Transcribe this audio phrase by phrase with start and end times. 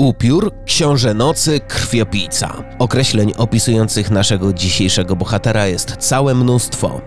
[0.00, 2.64] Upiór, książę nocy, krwiopijca.
[2.78, 7.00] Określeń opisujących naszego dzisiejszego bohatera jest całe mnóstwo.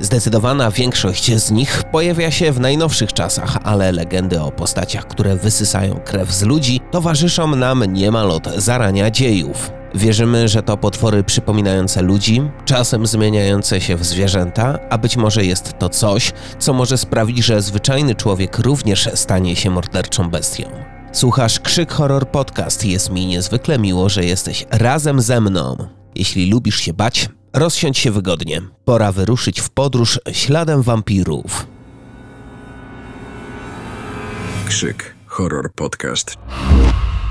[0.00, 6.00] Zdecydowana większość z nich pojawia się w najnowszych czasach, ale legendy o postaciach, które wysysają
[6.04, 9.70] krew z ludzi, towarzyszą nam niemal od zarania dziejów.
[9.94, 15.78] Wierzymy, że to potwory przypominające ludzi, czasem zmieniające się w zwierzęta, a być może jest
[15.78, 20.89] to coś, co może sprawić, że zwyczajny człowiek również stanie się morderczą bestią.
[21.12, 22.84] Słuchasz Krzyk Horror Podcast.
[22.84, 25.76] Jest mi niezwykle miło, że jesteś razem ze mną.
[26.14, 28.62] Jeśli lubisz się bać, rozsiądź się wygodnie.
[28.84, 31.66] Pora wyruszyć w podróż śladem wampirów.
[34.66, 36.36] Krzyk Horror Podcast.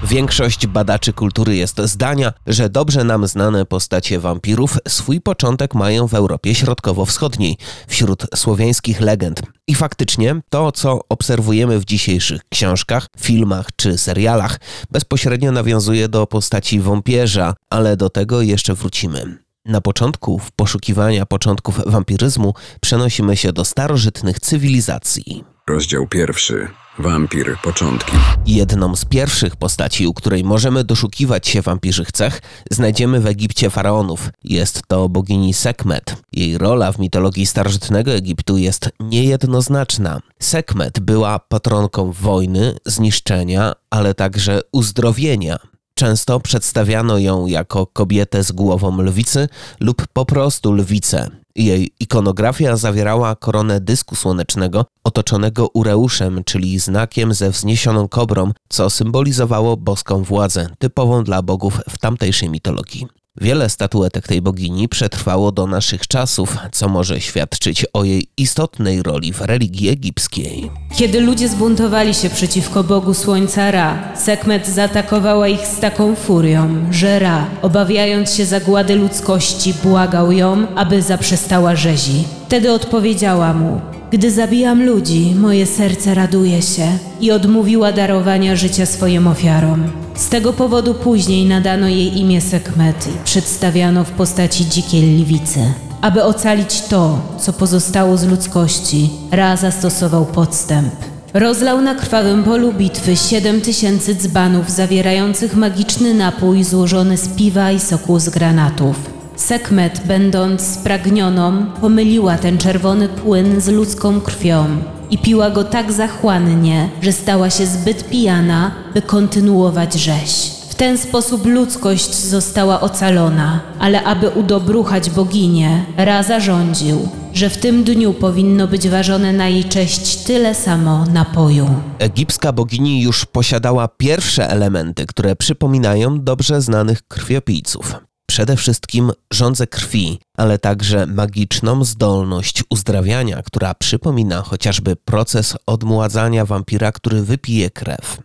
[0.04, 6.14] Większość badaczy kultury jest zdania, że dobrze nam znane postacie wampirów swój początek mają w
[6.14, 9.42] Europie Środkowo-Wschodniej, wśród słowiańskich legend.
[9.68, 14.60] I faktycznie to, co obserwujemy w dzisiejszych książkach, filmach czy serialach,
[14.92, 19.38] bezpośrednio nawiązuje do postaci wampierza, ale do tego jeszcze wrócimy.
[19.66, 25.44] Na początku, w poszukiwania początków wampiryzmu, przenosimy się do starożytnych cywilizacji.
[25.70, 26.68] Rozdział pierwszy.
[27.00, 27.58] Wampir.
[27.64, 28.12] Początki.
[28.46, 34.30] Jedną z pierwszych postaci, u której możemy doszukiwać się wampirzych cech, znajdziemy w Egipcie faraonów.
[34.44, 36.16] Jest to bogini Sekmet.
[36.34, 40.20] Jej rola w mitologii starożytnego Egiptu jest niejednoznaczna.
[40.40, 45.58] Sekmet była patronką wojny, zniszczenia, ale także uzdrowienia.
[45.94, 49.48] Często przedstawiano ją jako kobietę z głową lwicy
[49.80, 51.30] lub po prostu lwicę.
[51.56, 59.78] Jej ikonografia zawierała koronę dysku słonecznego otoczonego ureuszem, czyli znakiem ze wzniesioną kobrą, co symbolizowało
[59.78, 63.19] boską władzę, typową dla bogów w tamtejszej mitologii.
[63.42, 69.34] Wiele statuetek tej bogini przetrwało do naszych czasów, co może świadczyć o jej istotnej roli
[69.34, 70.72] w religii egipskiej.
[70.96, 77.20] Kiedy ludzie zbuntowali się przeciwko Bogu Słońca Ra, Sekmet zaatakowała ich z taką furią, że
[77.20, 82.24] Ra, obawiając się zagłady ludzkości, błagał ją, aby zaprzestała rzezi.
[82.48, 86.88] Wtedy odpowiedziała mu: Gdy zabijam ludzi, moje serce raduje się
[87.22, 89.84] i odmówiła darowania życia swoim ofiarom.
[90.16, 95.60] Z tego powodu później nadano jej imię Sekmet i przedstawiano w postaci dzikiej lwicy.
[96.02, 100.94] Aby ocalić to, co pozostało z ludzkości, Ra zastosował podstęp.
[101.34, 107.80] Rozlał na krwawym polu bitwy siedem tysięcy dzbanów zawierających magiczny napój złożony z piwa i
[107.80, 109.19] soku z granatów.
[109.40, 114.66] Sekmet, będąc spragnioną, pomyliła ten czerwony płyn z ludzką krwią
[115.10, 120.52] i piła go tak zachłannie, że stała się zbyt pijana, by kontynuować rzeź.
[120.70, 127.84] W ten sposób ludzkość została ocalona, ale aby udobruchać boginię, Ra zarządził, że w tym
[127.84, 131.70] dniu powinno być ważone na jej cześć tyle samo napoju.
[132.00, 140.20] Egipska bogini już posiadała pierwsze elementy, które przypominają dobrze znanych krwiopijców przede wszystkim żądzę krwi,
[140.38, 148.18] ale także magiczną zdolność uzdrawiania, która przypomina chociażby proces odmładzania wampira, który wypije krew.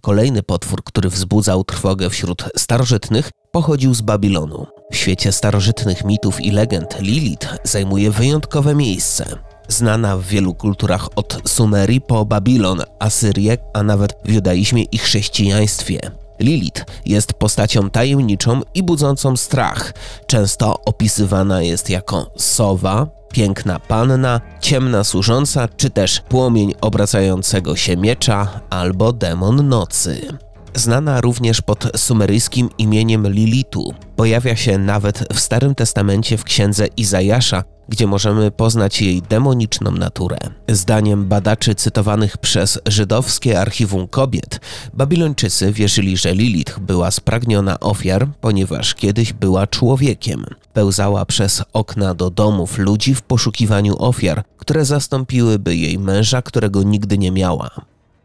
[0.00, 4.66] Kolejny potwór, który wzbudzał trwogę wśród starożytnych, pochodził z Babilonu.
[4.92, 9.38] W świecie starożytnych mitów i legend Lilith zajmuje wyjątkowe miejsce.
[9.68, 16.23] Znana w wielu kulturach od Sumerii po Babilon, Asyrię, a nawet w judaizmie i chrześcijaństwie.
[16.40, 19.92] Lilith jest postacią tajemniczą i budzącą strach.
[20.26, 28.60] Często opisywana jest jako sowa, piękna panna, ciemna służąca, czy też płomień obracającego się miecza
[28.70, 30.38] albo demon nocy.
[30.74, 33.94] Znana również pod sumeryjskim imieniem Lilitu.
[34.16, 40.38] Pojawia się nawet w Starym Testamencie w księdze Izajasza, gdzie możemy poznać jej demoniczną naturę.
[40.68, 44.60] Zdaniem badaczy cytowanych przez żydowskie archiwum kobiet,
[44.94, 50.44] Babilończycy wierzyli, że Lilith była spragniona ofiar, ponieważ kiedyś była człowiekiem.
[50.72, 57.18] Pełzała przez okna do domów ludzi w poszukiwaniu ofiar, które zastąpiłyby jej męża, którego nigdy
[57.18, 57.70] nie miała.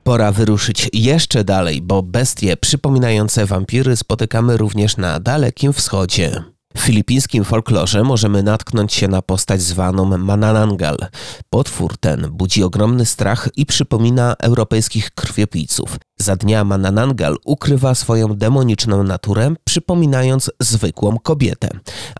[0.10, 6.44] Pora wyruszyć jeszcze dalej, bo bestie przypominające wampiry spotykamy również na Dalekim Wschodzie.
[6.76, 10.98] W filipińskim folklorze możemy natknąć się na postać zwaną Mananangal.
[11.50, 15.98] Potwór ten budzi ogromny strach i przypomina europejskich krwiopijców.
[16.20, 21.70] Za dnia Mananangal ukrywa swoją demoniczną naturę, przypominając zwykłą kobietę.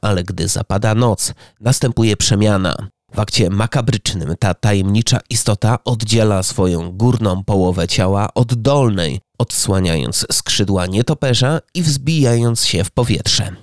[0.02, 2.88] Ale gdy zapada noc, następuje przemiana.
[3.14, 10.86] W akcie makabrycznym ta tajemnicza istota oddziela swoją górną połowę ciała od dolnej, odsłaniając skrzydła
[10.86, 13.56] nietoperza i wzbijając się w powietrze.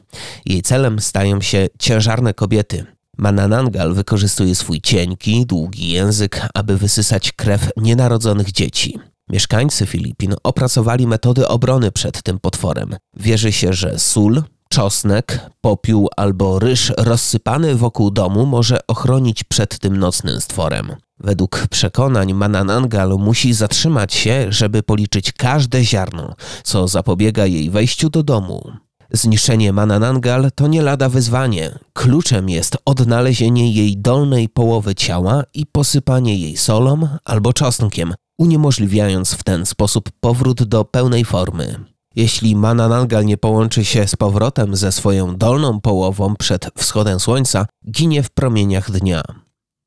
[0.46, 2.86] Jej celem stają się ciężarne kobiety.
[3.18, 8.98] Mananangal wykorzystuje swój cienki, długi język, aby wysysać krew nienarodzonych dzieci.
[9.28, 12.96] Mieszkańcy Filipin opracowali metody obrony przed tym potworem.
[13.16, 14.42] Wierzy się, że sól,
[14.76, 20.96] czosnek, popiół albo ryż rozsypany wokół domu może ochronić przed tym nocnym stworem.
[21.20, 28.22] Według przekonań Mananangal musi zatrzymać się, żeby policzyć każde ziarno, co zapobiega jej wejściu do
[28.22, 28.72] domu.
[29.10, 31.78] Zniszczenie Mananangal to nie lada wyzwanie.
[31.92, 39.44] Kluczem jest odnalezienie jej dolnej połowy ciała i posypanie jej solą albo czosnkiem, uniemożliwiając w
[39.44, 41.95] ten sposób powrót do pełnej formy.
[42.16, 48.22] Jeśli Mananangal nie połączy się z powrotem ze swoją dolną połową przed wschodem słońca, ginie
[48.22, 49.22] w promieniach dnia.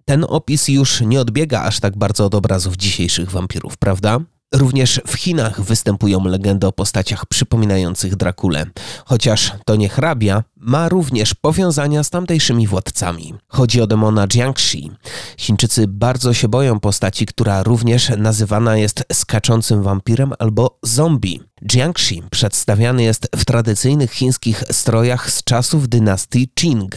[0.06, 4.20] Ten opis już nie odbiega aż tak bardzo od obrazów dzisiejszych wampirów, prawda?
[4.54, 8.66] Również w Chinach występują legendy o postaciach przypominających Drakulę,
[9.06, 13.34] chociaż to nie hrabia, ma również powiązania z tamtejszymi władcami.
[13.48, 14.92] Chodzi o demona Jiangxi.
[15.38, 21.42] Chińczycy bardzo się boją postaci, która również nazywana jest skaczącym wampirem albo zombie.
[21.72, 26.95] Jiangxi przedstawiany jest w tradycyjnych chińskich strojach z czasów dynastii Qing.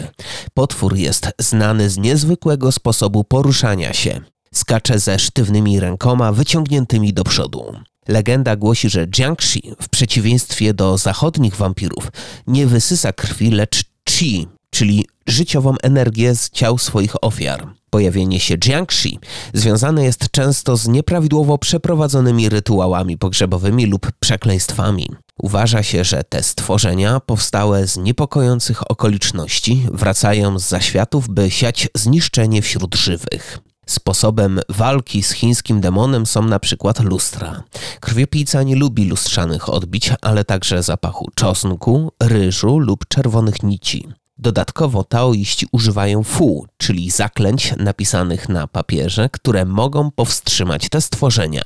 [0.54, 4.31] Potwór jest znany z niezwykłego sposobu poruszania się.
[4.52, 7.74] Skacze ze sztywnymi rękoma wyciągniętymi do przodu.
[8.08, 12.08] Legenda głosi, że Jiangxi, w przeciwieństwie do zachodnich wampirów,
[12.46, 17.68] nie wysysa krwi, lecz chi, czyli życiową energię z ciał swoich ofiar.
[17.90, 19.18] Pojawienie się Jiangxi
[19.54, 25.08] związane jest często z nieprawidłowo przeprowadzonymi rytuałami pogrzebowymi lub przekleństwami.
[25.38, 32.62] Uważa się, że te stworzenia powstałe z niepokojących okoliczności wracają z zaświatów, by siać zniszczenie
[32.62, 33.58] wśród żywych.
[33.86, 37.62] Sposobem walki z chińskim demonem są na przykład lustra.
[38.00, 44.08] Krwiopijca nie lubi lustrzanych odbić, ale także zapachu czosnku, ryżu lub czerwonych nici.
[44.38, 51.62] Dodatkowo taoiści używają fu, czyli zaklęć napisanych na papierze, które mogą powstrzymać te stworzenia.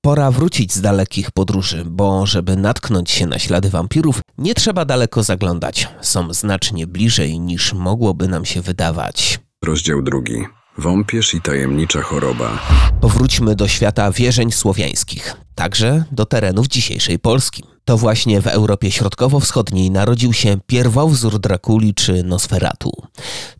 [0.00, 5.22] Pora wrócić z dalekich podróży, bo żeby natknąć się na ślady wampirów, nie trzeba daleko
[5.22, 5.88] zaglądać.
[6.00, 9.40] Są znacznie bliżej niż mogłoby nam się wydawać.
[9.64, 10.44] Rozdział drugi.
[10.78, 12.58] Wąpierz i tajemnicza choroba.
[13.00, 17.62] Powróćmy do świata wierzeń słowiańskich, także do terenów dzisiejszej Polski.
[17.84, 22.92] To właśnie w Europie Środkowo-Wschodniej narodził się pierwowzór Drakuli czy Nosferatu.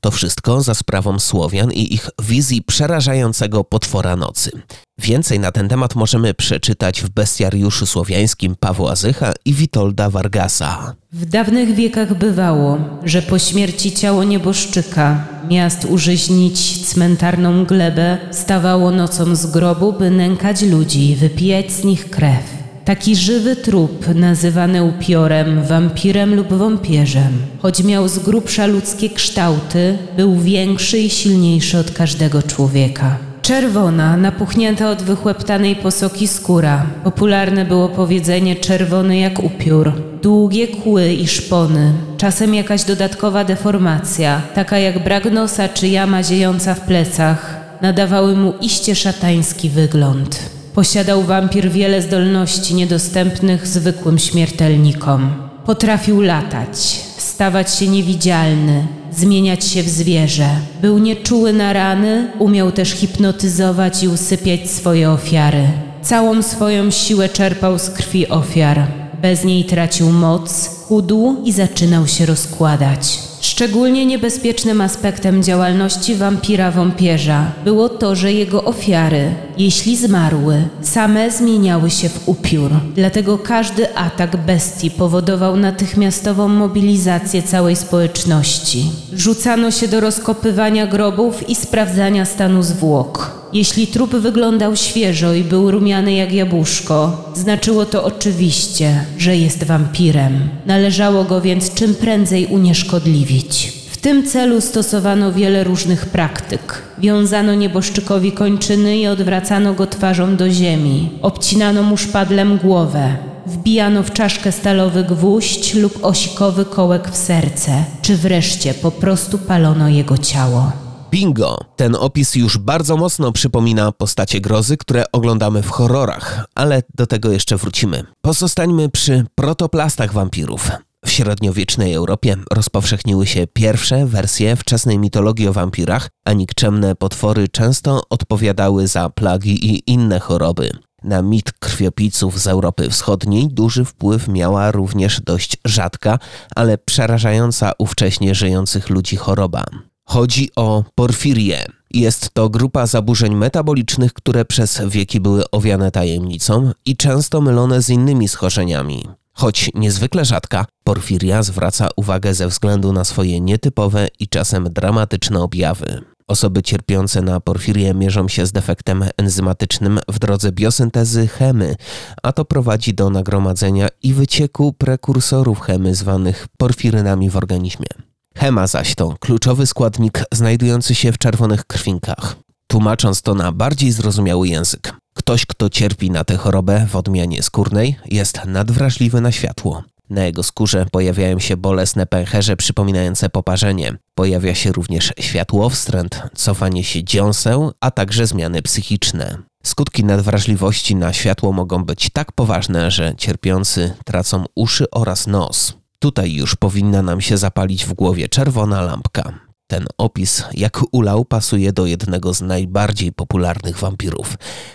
[0.01, 4.51] To wszystko za sprawą Słowian i ich wizji przerażającego potwora nocy.
[4.99, 10.95] Więcej na ten temat możemy przeczytać w bestiariuszu słowiańskim Pawła Zycha i Witolda Vargasa.
[11.13, 19.37] W dawnych wiekach bywało, że po śmierci ciało nieboszczyka, miast użyźnić cmentarną glebę, stawało nocą
[19.37, 22.63] z grobu, by nękać ludzi wypijać nich krew.
[22.85, 30.37] Taki żywy trup, nazywany upiorem, wampirem lub wąpierzem, choć miał z grubsza ludzkie kształty, był
[30.37, 33.17] większy i silniejszy od każdego człowieka.
[33.43, 36.87] Czerwona, napuchnięta od wychłeptanej posoki skóra.
[37.05, 39.93] Popularne było powiedzenie czerwony jak upiór.
[40.23, 46.75] Długie kły i szpony, czasem jakaś dodatkowa deformacja, taka jak brak nosa czy jama ziejąca
[46.75, 50.62] w plecach, nadawały mu iście szatański wygląd.
[50.75, 55.31] Posiadał wampir wiele zdolności niedostępnych zwykłym śmiertelnikom.
[55.67, 60.49] Potrafił latać, stawać się niewidzialny, zmieniać się w zwierzę.
[60.83, 65.65] Był nieczuły na rany, umiał też hipnotyzować i usypiać swoje ofiary.
[66.03, 68.87] Całą swoją siłę czerpał z krwi ofiar.
[69.23, 73.19] Bez niej tracił moc, chudł i zaczynał się rozkładać.
[73.41, 82.09] Szczególnie niebezpiecznym aspektem działalności wampira-wąpierza było to, że jego ofiary, jeśli zmarły, same zmieniały się
[82.09, 82.71] w upiór.
[82.95, 88.91] Dlatego każdy atak bestii powodował natychmiastową mobilizację całej społeczności.
[89.13, 93.43] Rzucano się do rozkopywania grobów i sprawdzania stanu zwłok.
[93.53, 100.49] Jeśli trup wyglądał świeżo i był rumiany jak jabłuszko, znaczyło to oczywiście, że jest wampirem.
[100.83, 103.73] Należało go więc czym prędzej unieszkodliwić.
[103.91, 106.83] W tym celu stosowano wiele różnych praktyk.
[106.99, 111.11] Wiązano nieboszczykowi kończyny i odwracano go twarzą do ziemi.
[111.21, 113.17] Obcinano mu szpadlem głowę.
[113.47, 119.89] Wbijano w czaszkę stalowy gwóźdź lub osikowy kołek w serce, czy wreszcie po prostu palono
[119.89, 120.82] jego ciało.
[121.13, 121.59] Bingo!
[121.77, 127.33] Ten opis już bardzo mocno przypomina postacie grozy, które oglądamy w horrorach, ale do tego
[127.33, 128.05] jeszcze wrócimy.
[128.21, 130.71] Pozostańmy przy protoplastach wampirów.
[131.05, 138.03] W średniowiecznej Europie rozpowszechniły się pierwsze wersje wczesnej mitologii o wampirach, a nikczemne potwory często
[138.11, 140.71] odpowiadały za plagi i inne choroby.
[141.03, 146.19] Na mit krwiopijców z Europy Wschodniej duży wpływ miała również dość rzadka,
[146.57, 149.65] ale przerażająca ówcześnie żyjących ludzi choroba.
[150.13, 151.67] Chodzi o porfirię.
[151.91, 157.91] Jest to grupa zaburzeń metabolicznych, które przez wieki były owiane tajemnicą i często mylone z
[157.91, 159.05] innymi schorzeniami.
[159.33, 166.05] Choć niezwykle rzadka, porfiria zwraca uwagę ze względu na swoje nietypowe i czasem dramatyczne objawy.
[166.29, 171.77] Osoby cierpiące na porfirię mierzą się z defektem enzymatycznym w drodze biosyntezy chemy,
[172.23, 178.12] a to prowadzi do nagromadzenia i wycieku prekursorów chemy zwanych porfirynami w organizmie.
[178.37, 182.37] Chema zaś to kluczowy składnik znajdujący się w czerwonych krwinkach.
[182.67, 187.97] Tłumacząc to na bardziej zrozumiały język, ktoś, kto cierpi na tę chorobę w odmianie skórnej,
[188.07, 189.83] jest nadwrażliwy na światło.
[190.11, 193.97] Na jego skórze pojawiają się bolesne pęcherze przypominające poparzenie.
[194.15, 199.39] Pojawia się również światłowstręt, cofanie się dziąseł, a także zmiany psychiczne.
[199.63, 205.82] Skutki nadwrażliwości na światło mogą być tak poważne, że cierpiący tracą uszy oraz nos.
[206.03, 209.39] Tutaj już powinna nam się zapalić w głowie czerwona lampka.
[209.67, 214.35] Ten opis, jak ulał, pasuje do jednego z najbardziej popularnych wampirów,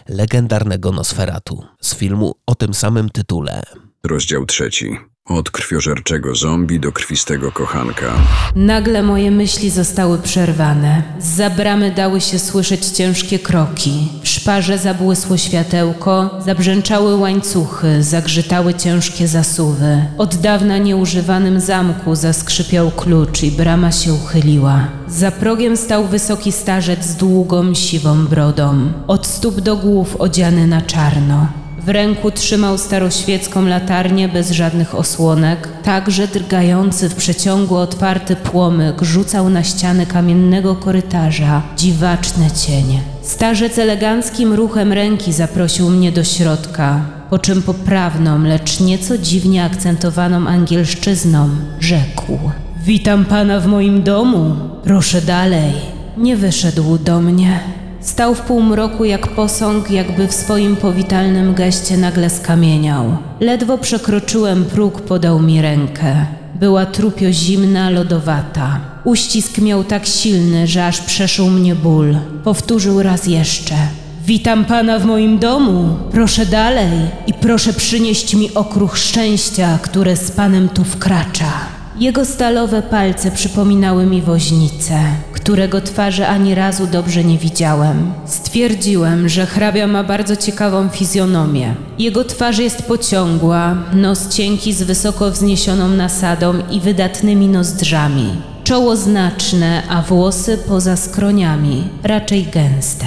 [0.10, 3.64] legendarnego Nosferatu, z filmu o tym samym tytule.
[4.04, 4.98] Rozdział trzeci.
[5.28, 8.14] Od krwiożerczego zombie do krwistego kochanka.
[8.56, 11.04] Nagle moje myśli zostały przerwane.
[11.20, 14.10] Z bramy dały się słyszeć ciężkie kroki.
[14.24, 20.06] W szparze zabłysło światełko, zabrzęczały łańcuchy, zagrzytały ciężkie zasuwy.
[20.18, 24.88] Od dawna nieużywanym zamku zaskrzypiał klucz i brama się uchyliła.
[25.08, 28.92] Za progiem stał wysoki starzec z długą, siwą brodą.
[29.08, 31.67] Od stóp do głów odziany na czarno.
[31.88, 39.50] W ręku trzymał staroświecką latarnię bez żadnych osłonek, także drgający w przeciągu otwarty płomyk rzucał
[39.50, 43.02] na ściany kamiennego korytarza dziwaczne cienie.
[43.22, 50.48] Starzec eleganckim ruchem ręki zaprosił mnie do środka, po czym poprawną, lecz nieco dziwnie akcentowaną
[50.48, 52.40] angielszczyzną rzekł:
[52.84, 55.74] Witam pana w moim domu, proszę dalej.
[56.18, 57.60] Nie wyszedł do mnie.
[58.02, 63.18] Stał w półmroku jak posąg, jakby w swoim powitalnym geście nagle skamieniał.
[63.40, 66.26] Ledwo przekroczyłem próg, podał mi rękę.
[66.56, 68.80] Była trupio zimna, lodowata.
[69.04, 72.18] Uścisk miał tak silny, że aż przeszył mnie ból.
[72.44, 73.76] Powtórzył raz jeszcze.
[74.26, 75.98] Witam pana w moim domu.
[76.12, 81.77] Proszę dalej i proszę przynieść mi okruch szczęścia, które z panem tu wkracza.
[82.00, 85.00] Jego stalowe palce przypominały mi woźnicę,
[85.34, 88.14] którego twarzy ani razu dobrze nie widziałem.
[88.26, 91.76] Stwierdziłem, że hrabia ma bardzo ciekawą fizjonomię.
[92.00, 98.30] Jego twarz jest pociągła, nos cienki z wysoko wzniesioną nasadą i wydatnymi nozdrzami.
[98.64, 103.06] Czoło znaczne, a włosy poza skroniami, raczej gęste.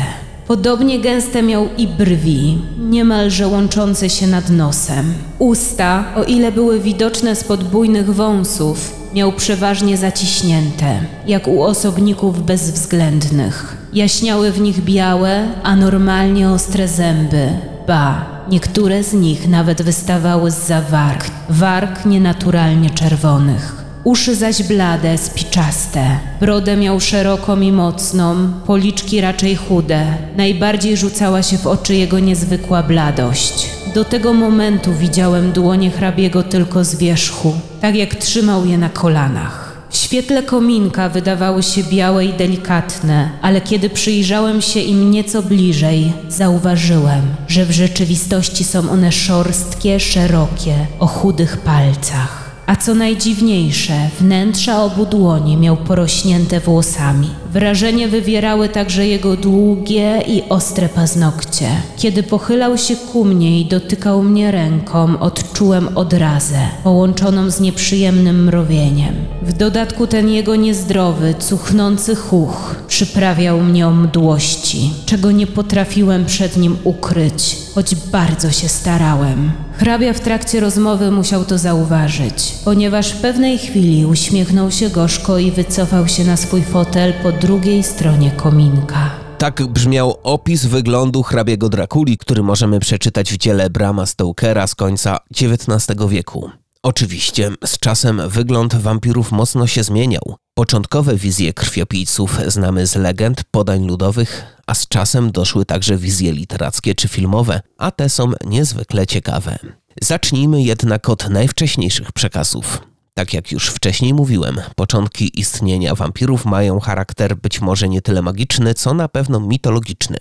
[0.51, 5.15] Podobnie gęste miał i brwi, niemalże łączące się nad nosem.
[5.39, 13.77] Usta, o ile były widoczne spod bujnych wąsów, miał przeważnie zaciśnięte, jak u osobników bezwzględnych.
[13.93, 17.49] Jaśniały w nich białe, a normalnie ostre zęby.
[17.87, 23.80] Ba, niektóre z nich nawet wystawały z warg, warg nienaturalnie czerwonych.
[24.05, 26.19] Uszy zaś blade, spiczaste.
[26.41, 30.07] Brodę miał szeroką i mocną, policzki raczej chude.
[30.37, 33.71] Najbardziej rzucała się w oczy jego niezwykła bladość.
[33.95, 39.71] Do tego momentu widziałem dłonie hrabiego tylko z wierzchu, tak jak trzymał je na kolanach.
[39.91, 46.13] W świetle kominka wydawały się białe i delikatne, ale kiedy przyjrzałem się im nieco bliżej,
[46.29, 52.40] zauważyłem, że w rzeczywistości są one szorstkie, szerokie, o chudych palcach.
[52.71, 57.40] A co najdziwniejsze, wnętrza obu dłoni miał porośnięte włosami.
[57.53, 61.69] Wrażenie wywierały także jego długie i ostre paznokcie.
[61.97, 69.15] Kiedy pochylał się ku mnie i dotykał mnie ręką, odczułem odrazę, połączoną z nieprzyjemnym mrowieniem.
[69.43, 76.57] W dodatku ten jego niezdrowy, cuchnący chuch przyprawiał mnie o mdłości, czego nie potrafiłem przed
[76.57, 79.53] nim ukryć, choć bardzo się starałem.
[79.81, 85.51] Hrabia w trakcie rozmowy musiał to zauważyć, ponieważ w pewnej chwili uśmiechnął się gorzko i
[85.51, 89.11] wycofał się na swój fotel po drugiej stronie kominka.
[89.39, 95.19] Tak brzmiał opis wyglądu hrabiego Drakuli, który możemy przeczytać w dziele Brama Stokera z końca
[95.41, 96.51] XIX wieku.
[96.83, 100.37] Oczywiście, z czasem wygląd wampirów mocno się zmieniał.
[100.55, 106.95] Początkowe wizje krwiopijców znamy z legend, podań ludowych, a z czasem doszły także wizje literackie
[106.95, 109.59] czy filmowe, a te są niezwykle ciekawe.
[110.03, 112.90] Zacznijmy jednak od najwcześniejszych przekazów.
[113.21, 118.75] Tak jak już wcześniej mówiłem, początki istnienia wampirów mają charakter być może nie tyle magiczny,
[118.75, 120.17] co na pewno mitologiczny.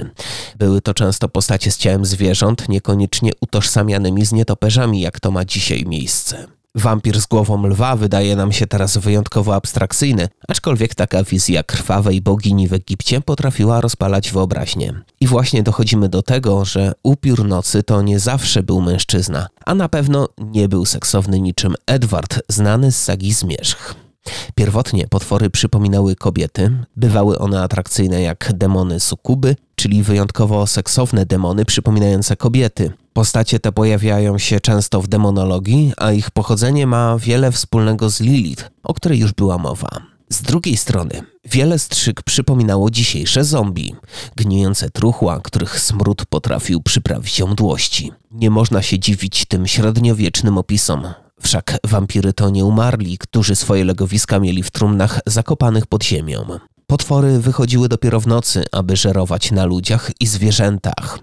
[0.57, 5.85] Były to często postacie z ciałem zwierząt, niekoniecznie utożsamianymi z nietoperzami, jak to ma dzisiaj
[5.85, 6.58] miejsce.
[6.75, 12.67] Wampir z głową lwa wydaje nam się teraz wyjątkowo abstrakcyjny, aczkolwiek taka wizja krwawej bogini
[12.67, 14.93] w Egipcie potrafiła rozpalać wyobraźnię.
[15.21, 19.89] I właśnie dochodzimy do tego, że upiór nocy to nie zawsze był mężczyzna, a na
[19.89, 24.08] pewno nie był seksowny niczym Edward, znany z sagi Zmierzch.
[24.55, 32.35] Pierwotnie potwory przypominały kobiety, bywały one atrakcyjne jak demony sukuby, czyli wyjątkowo seksowne demony przypominające
[32.35, 32.91] kobiety.
[33.13, 38.69] Postacie te pojawiają się często w demonologii, a ich pochodzenie ma wiele wspólnego z Lilith,
[38.83, 39.89] o której już była mowa.
[40.29, 43.95] Z drugiej strony, wiele strzyk przypominało dzisiejsze zombie,
[44.35, 48.11] gnijące truchła, których smród potrafił przyprawić ją mdłości.
[48.31, 51.07] Nie można się dziwić tym średniowiecznym opisom.
[51.41, 56.59] Wszak wampiry to nie umarli, którzy swoje legowiska mieli w trumnach zakopanych pod ziemią.
[56.87, 61.19] Potwory wychodziły dopiero w nocy, aby żerować na ludziach i zwierzętach.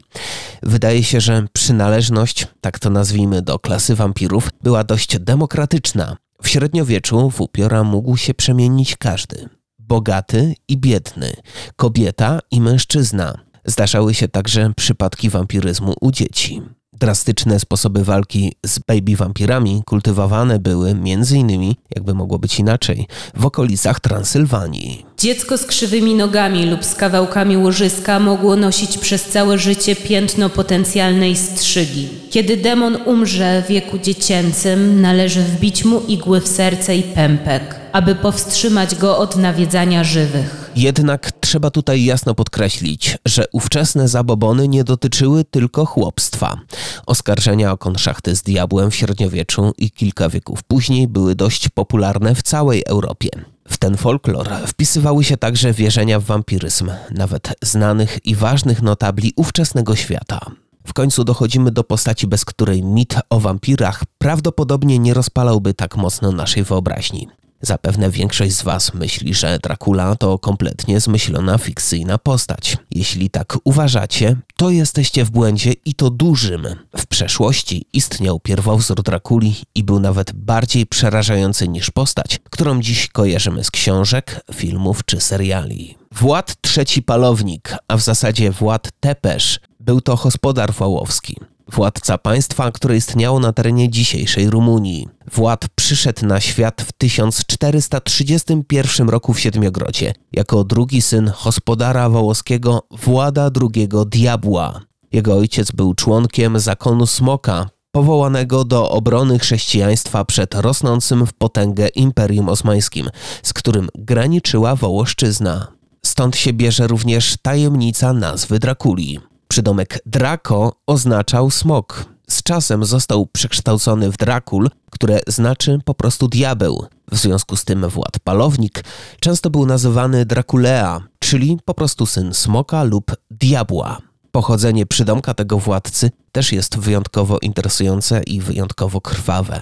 [0.63, 6.17] Wydaje się, że przynależność, tak to nazwijmy, do klasy wampirów była dość demokratyczna.
[6.43, 9.49] W średniowieczu w upiora mógł się przemienić każdy.
[9.79, 11.33] Bogaty i biedny,
[11.77, 13.39] kobieta i mężczyzna.
[13.65, 16.63] Zdarzały się także przypadki wampiryzmu u dzieci.
[17.01, 24.01] Drastyczne sposoby walki z baby wampirami kultywowane były m.in., jakby mogło być inaczej, w okolicach
[24.01, 25.07] Transylwanii.
[25.19, 31.37] Dziecko z krzywymi nogami lub z kawałkami łożyska mogło nosić przez całe życie piętno potencjalnej
[31.37, 32.09] strzygi.
[32.31, 38.15] Kiedy demon umrze w wieku dziecięcym, należy wbić mu igły w serce i pępek, aby
[38.15, 40.71] powstrzymać go od nawiedzania żywych.
[40.77, 46.61] Jednak trzeba tutaj jasno podkreślić, że ówczesne zabobony nie dotyczyły tylko chłopstwa.
[47.07, 52.43] Oskarżenia o konszachty z diabłem w średniowieczu i kilka wieków później były dość popularne w
[52.43, 53.29] całej Europie.
[53.69, 59.97] W ten folklor wpisywały się także wierzenia w wampiryzm, nawet znanych i ważnych notabli ówczesnego
[59.97, 60.41] świata.
[60.87, 66.33] W końcu dochodzimy do postaci, bez której mit o wampirach prawdopodobnie nie rozpalałby tak mocno
[66.33, 67.29] naszej wyobraźni.
[67.61, 72.77] Zapewne większość z Was myśli, że Dracula to kompletnie zmyślona fikcyjna postać.
[72.91, 76.67] Jeśli tak uważacie, to jesteście w błędzie i to dużym.
[76.97, 83.65] W przeszłości istniał pierwowzór Drakuli i był nawet bardziej przerażający niż postać, którą dziś kojarzymy
[83.65, 85.99] z książek, filmów czy seriali.
[86.13, 91.37] Wład III Palownik, a w zasadzie Wład Tepesz, był to gospodar wołowski
[91.73, 95.09] władca państwa, które istniało na terenie dzisiejszej Rumunii.
[95.33, 103.51] Wład przyszedł na świat w 1431 roku w Siedmiogrodzie, jako drugi syn gospodara wołoskiego Włada
[103.61, 104.81] II Diabła.
[105.13, 112.49] Jego ojciec był członkiem zakonu Smoka, powołanego do obrony chrześcijaństwa przed rosnącym w potęgę Imperium
[112.49, 113.11] Osmańskim,
[113.43, 115.77] z którym graniczyła Wołoszczyzna.
[116.07, 119.21] Stąd się bierze również tajemnica nazwy Drakuli.
[119.49, 122.05] Przydomek Draco oznaczał smok.
[122.31, 126.87] Z czasem został przekształcony w Drakul, które znaczy po prostu diabeł.
[127.13, 128.85] W związku z tym Wład Palownik
[129.21, 133.99] często był nazywany Draculea, czyli po prostu syn smoka lub diabła.
[134.33, 139.61] Pochodzenie przydomka tego władcy też jest wyjątkowo interesujące i wyjątkowo krwawe.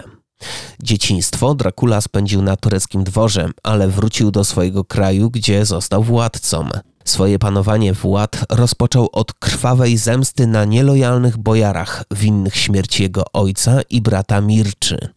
[0.83, 6.68] Dzieciństwo Dracula spędził na tureckim dworze, ale wrócił do swojego kraju, gdzie został władcą.
[7.05, 14.01] Swoje panowanie Wład rozpoczął od krwawej zemsty na nielojalnych bojarach winnych śmierci jego ojca i
[14.01, 15.09] brata Mirczy.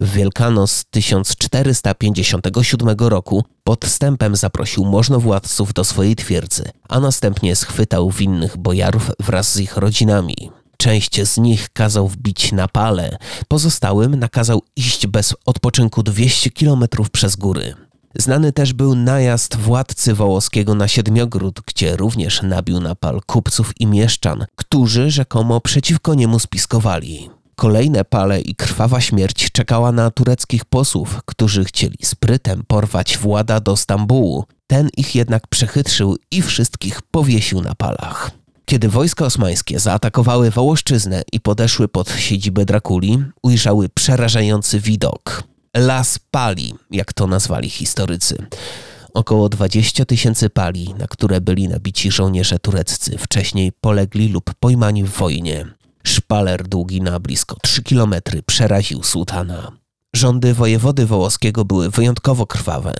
[0.00, 9.10] W Wielkanoc 1457 roku podstępem zaprosił możnowładców do swojej twierdzy, a następnie schwytał winnych bojarów
[9.18, 10.50] wraz z ich rodzinami.
[10.76, 13.16] Część z nich kazał wbić na pale,
[13.48, 17.87] pozostałym nakazał iść bez odpoczynku 200 kilometrów przez góry.
[18.14, 23.86] Znany też był najazd władcy wołoskiego na Siedmiogród, gdzie również nabił na pal kupców i
[23.86, 27.30] mieszczan, którzy rzekomo przeciwko niemu spiskowali.
[27.56, 33.76] Kolejne pale i krwawa śmierć czekała na tureckich posłów, którzy chcieli sprytem porwać włada do
[33.76, 34.44] Stambułu.
[34.66, 38.30] Ten ich jednak przechytrzył i wszystkich powiesił na palach.
[38.64, 45.42] Kiedy wojska osmańskie zaatakowały Wołoszczyznę i podeszły pod siedzibę Drakuli, ujrzały przerażający widok.
[45.76, 48.46] Las Pali, jak to nazwali historycy.
[49.14, 55.10] Około 20 tysięcy pali, na które byli nabici żołnierze tureccy, wcześniej polegli lub pojmani w
[55.10, 55.66] wojnie.
[56.04, 59.72] Szpaler długi na blisko 3 kilometry przeraził sułtana.
[60.14, 62.94] Rządy wojewody wołoskiego były wyjątkowo krwawe.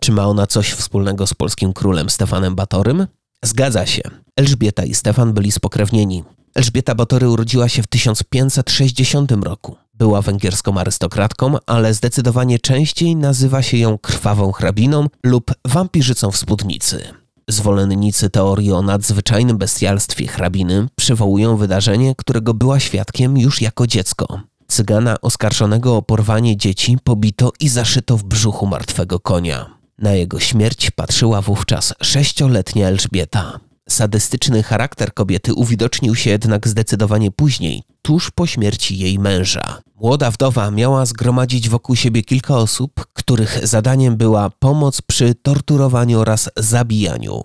[0.00, 3.06] Czy ma ona coś wspólnego z polskim królem Stefanem Batorym?
[3.44, 4.02] Zgadza się.
[4.36, 6.24] Elżbieta i Stefan byli spokrewnieni.
[6.54, 9.76] Elżbieta Batory urodziła się w 1560 roku.
[9.94, 17.04] Była węgierską arystokratką, ale zdecydowanie częściej nazywa się ją krwawą hrabiną lub wampirzycą w spódnicy.
[17.48, 24.40] Zwolennicy teorii o nadzwyczajnym bestialstwie hrabiny przywołują wydarzenie, którego była świadkiem już jako dziecko.
[24.68, 29.73] Cygana oskarżonego o porwanie dzieci pobito i zaszyto w brzuchu martwego konia.
[29.98, 33.60] Na jego śmierć patrzyła wówczas sześcioletnia Elżbieta.
[33.88, 39.82] Sadystyczny charakter kobiety uwidocznił się jednak zdecydowanie później, tuż po śmierci jej męża.
[40.00, 46.50] Młoda wdowa miała zgromadzić wokół siebie kilka osób, których zadaniem była pomoc przy torturowaniu oraz
[46.56, 47.42] zabijaniu.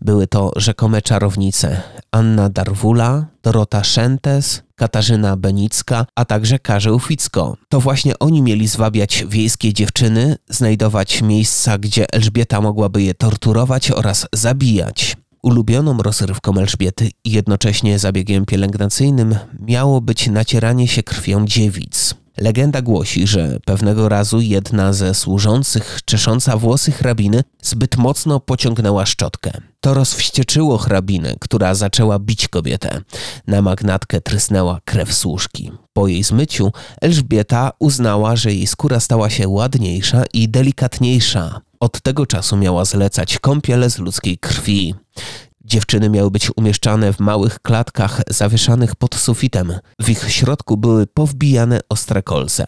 [0.00, 7.56] Były to rzekome czarownice Anna Darwula, Dorota Szentes, Katarzyna Benicka, a także Karzeł Ficko.
[7.68, 14.26] To właśnie oni mieli zwabiać wiejskie dziewczyny, znajdować miejsca, gdzie Elżbieta mogłaby je torturować oraz
[14.32, 15.16] zabijać.
[15.42, 22.14] Ulubioną rozrywką Elżbiety i jednocześnie zabiegiem pielęgnacyjnym miało być nacieranie się krwią dziewic.
[22.38, 29.50] Legenda głosi, że pewnego razu jedna ze służących, czesząca włosy hrabiny, zbyt mocno pociągnęła szczotkę.
[29.80, 33.00] To rozwścieczyło hrabinę, która zaczęła bić kobietę.
[33.46, 35.72] Na magnatkę trysnęła krew służki.
[35.92, 41.60] Po jej zmyciu Elżbieta uznała, że jej skóra stała się ładniejsza i delikatniejsza.
[41.80, 44.94] Od tego czasu miała zlecać kąpiele z ludzkiej krwi.
[45.66, 49.72] Dziewczyny miały być umieszczane w małych klatkach zawieszanych pod sufitem.
[50.00, 52.66] W ich środku były powbijane ostre kolce.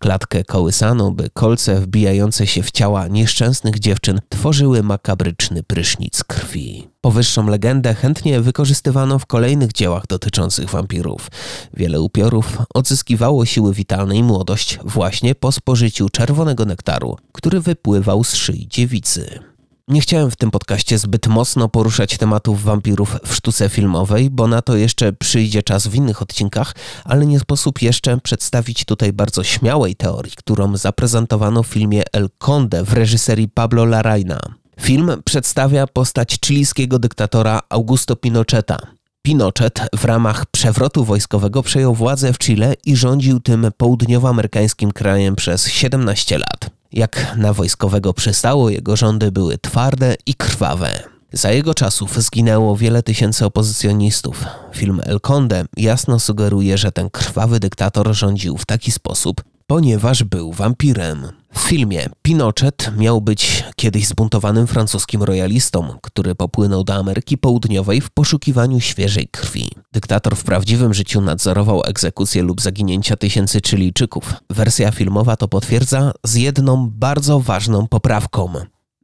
[0.00, 6.88] Klatkę kołysano, by kolce wbijające się w ciała nieszczęsnych dziewczyn tworzyły makabryczny prysznic krwi.
[7.00, 11.30] Powyższą legendę chętnie wykorzystywano w kolejnych dziełach dotyczących wampirów.
[11.74, 18.34] Wiele upiorów odzyskiwało siły witalne i młodość właśnie po spożyciu czerwonego nektaru, który wypływał z
[18.34, 19.40] szyi dziewicy.
[19.88, 24.62] Nie chciałem w tym podcaście zbyt mocno poruszać tematów wampirów w sztuce filmowej, bo na
[24.62, 29.96] to jeszcze przyjdzie czas w innych odcinkach, ale nie sposób jeszcze przedstawić tutaj bardzo śmiałej
[29.96, 34.40] teorii, którą zaprezentowano w filmie El Conde w reżyserii Pablo Larraina.
[34.80, 38.78] Film przedstawia postać chilijskiego dyktatora Augusto Pinocheta.
[39.22, 45.68] Pinochet w ramach przewrotu wojskowego przejął władzę w Chile i rządził tym południowoamerykańskim krajem przez
[45.68, 46.75] 17 lat.
[46.92, 51.02] Jak na wojskowego przystało, jego rządy były twarde i krwawe.
[51.32, 54.44] Za jego czasów zginęło wiele tysięcy opozycjonistów.
[54.74, 60.52] Film El Conde jasno sugeruje, że ten krwawy dyktator rządził w taki sposób, ponieważ był
[60.52, 61.28] wampirem.
[61.66, 68.80] Filmie Pinochet miał być kiedyś zbuntowanym francuskim royalistą, który popłynął do Ameryki Południowej w poszukiwaniu
[68.80, 69.70] świeżej krwi.
[69.92, 74.34] Dyktator w prawdziwym życiu nadzorował egzekucję lub zaginięcia tysięcy Chilijczyków.
[74.50, 78.52] Wersja filmowa to potwierdza z jedną bardzo ważną poprawką.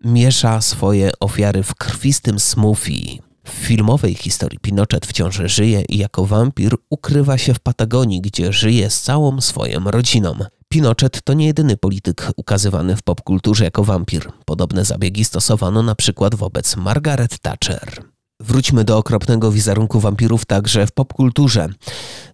[0.04, 3.18] Miesza swoje ofiary w krwistym smoothie.
[3.44, 8.90] W filmowej historii Pinochet wciąż żyje i jako wampir ukrywa się w Patagonii, gdzie żyje
[8.90, 10.34] z całą swoją rodziną.
[10.72, 14.32] Pinochet to nie jedyny polityk ukazywany w popkulturze jako wampir.
[14.44, 18.04] Podobne zabiegi stosowano na przykład wobec Margaret Thatcher.
[18.40, 21.68] Wróćmy do okropnego wizerunku wampirów także w popkulturze.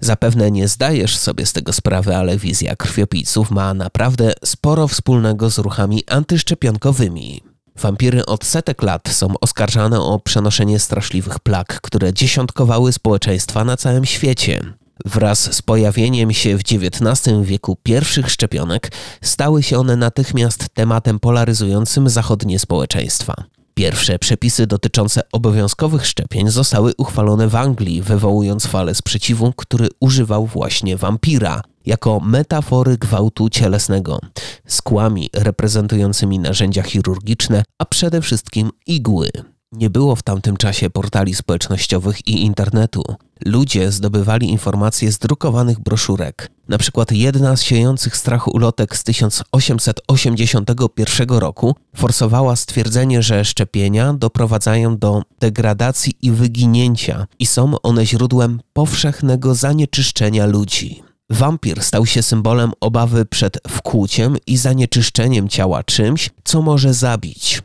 [0.01, 5.59] Zapewne nie zdajesz sobie z tego sprawy, ale wizja krwiopijców ma naprawdę sporo wspólnego z
[5.59, 7.41] ruchami antyszczepionkowymi.
[7.77, 14.05] Wampiry od setek lat są oskarżane o przenoszenie straszliwych plag, które dziesiątkowały społeczeństwa na całym
[14.05, 14.79] świecie.
[15.05, 22.09] Wraz z pojawieniem się w XIX wieku pierwszych szczepionek stały się one natychmiast tematem polaryzującym
[22.09, 23.35] zachodnie społeczeństwa.
[23.75, 30.97] Pierwsze przepisy dotyczące obowiązkowych szczepień zostały uchwalone w Anglii, wywołując falę sprzeciwu, który używał właśnie
[30.97, 34.21] wampira jako metafory gwałtu cielesnego,
[34.67, 39.31] z kłami reprezentującymi narzędzia chirurgiczne, a przede wszystkim igły.
[39.73, 43.03] Nie było w tamtym czasie portali społecznościowych i internetu.
[43.45, 46.51] Ludzie zdobywali informacje z drukowanych broszurek.
[46.69, 54.99] Na przykład jedna z siejących strach ulotek z 1881 roku forsowała stwierdzenie, że szczepienia doprowadzają
[54.99, 61.03] do degradacji i wyginięcia i są one źródłem powszechnego zanieczyszczenia ludzi.
[61.31, 67.63] Wampir stał się symbolem obawy przed wkłuciem i zanieczyszczeniem ciała czymś, co może zabić.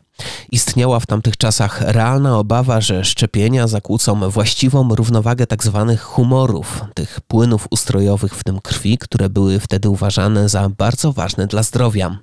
[0.51, 5.85] Istniała w tamtych czasach realna obawa, że szczepienia zakłócą właściwą równowagę tzw.
[5.89, 11.47] Tak humorów, tych płynów ustrojowych w tym krwi, które były wtedy uważane za bardzo ważne
[11.47, 12.17] dla zdrowia.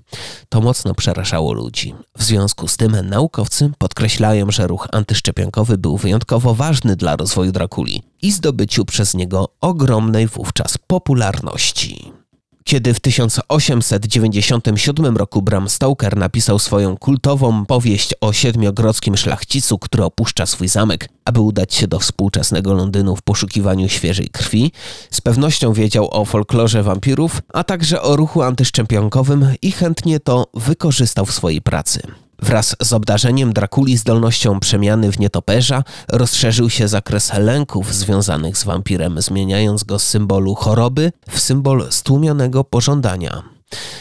[0.49, 1.95] To mocno przerażało ludzi.
[2.19, 8.03] W związku z tym naukowcy podkreślają, że ruch antyszczepionkowy był wyjątkowo ważny dla rozwoju Drakuli
[8.23, 12.20] i zdobyciu przez niego ogromnej wówczas popularności.
[12.65, 20.47] Kiedy w 1897 roku Bram Stoker napisał swoją kultową powieść o siedmiogrodzkim szlachcicu, który opuszcza
[20.47, 24.73] swój zamek, aby udać się do współczesnego Londynu w poszukiwaniu świeżej krwi,
[25.11, 31.27] z pewnością wiedział o folklorze wampirów, a także o ruchu antyszczepionkowym i chętnie to wykorzystał
[31.27, 32.01] w swojej pracy.
[32.43, 39.21] Wraz z obdarzeniem Drakuli zdolnością przemiany w nietoperza rozszerzył się zakres lęków związanych z wampirem,
[39.21, 43.43] zmieniając go z symbolu choroby w symbol stłumionego pożądania.